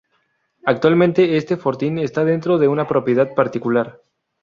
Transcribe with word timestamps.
Actualmente 0.65 1.37
este 1.37 1.57
fortín 1.57 1.99
está 1.99 2.25
dentro 2.25 2.57
de 2.57 2.67
una 2.67 2.87
propiedad 2.87 3.35
particular. 3.35 4.01